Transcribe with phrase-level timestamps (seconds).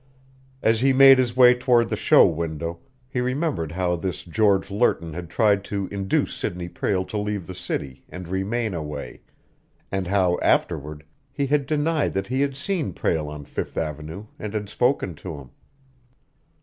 [0.63, 5.13] As he made his way toward the show window, he remembered how this George Lerton
[5.13, 9.21] had tried to induce Sidney Prale to leave the city and remain away,
[9.91, 14.55] and how, afterward, he had denied that he had seen Prale on Fifth Avenue and
[14.55, 15.51] had spoken to him.